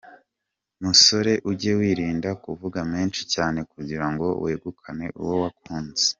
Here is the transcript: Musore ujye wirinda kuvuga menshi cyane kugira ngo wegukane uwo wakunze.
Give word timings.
Musore 0.83 1.33
ujye 1.49 1.71
wirinda 1.79 2.29
kuvuga 2.43 2.79
menshi 2.93 3.21
cyane 3.33 3.59
kugira 3.71 4.05
ngo 4.11 4.27
wegukane 4.43 5.05
uwo 5.21 5.33
wakunze. 5.43 6.05